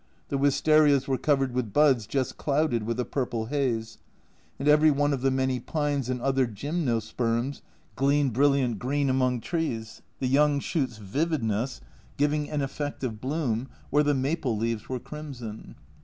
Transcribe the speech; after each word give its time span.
The 0.29 0.37
wistarias 0.39 1.07
were 1.07 1.19
covered 1.19 1.53
with 1.53 1.73
buds 1.73 2.07
just 2.07 2.35
clouded 2.35 2.87
with 2.87 2.99
a 2.99 3.05
purple 3.05 3.45
haze, 3.45 3.99
and 4.57 4.67
every 4.67 4.89
one 4.89 5.13
of 5.13 5.21
the 5.21 5.29
many 5.29 5.59
pines 5.59 6.09
and 6.09 6.19
other 6.19 6.47
gymnosperms 6.47 7.61
gleamed 7.95 8.33
brilliant 8.33 8.79
green 8.79 9.11
among 9.11 9.41
trees, 9.41 10.01
the 10.17 10.25
young 10.25 10.59
shoots' 10.59 10.97
vividness 10.97 11.81
giving 12.17 12.49
an 12.49 12.67
(c 12.67 12.81
128) 12.81 12.81
L 12.81 12.81
146 12.81 12.81
A 12.81 12.81
Journal 12.81 12.81
from 12.81 12.81
Japan 12.81 12.85
effect 12.87 13.03
of 13.03 13.21
bloom, 13.21 13.69
where 13.91 14.03
the 14.03 14.15
maple 14.15 14.57
leaves 14.57 14.89
were 14.89 14.99
crimson. 14.99 15.75